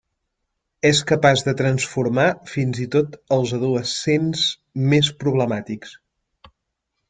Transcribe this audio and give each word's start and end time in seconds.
És 0.87 1.01
capaç 1.11 1.43
de 1.47 1.53
transformar 1.59 2.25
fins 2.53 2.81
i 2.87 2.89
tot 2.97 3.19
als 3.37 3.55
adolescents 3.61 4.49
més 4.95 5.15
problemàtics. 5.23 5.97